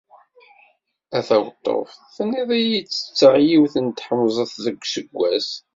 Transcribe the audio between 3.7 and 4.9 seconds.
n tḥemẓet deg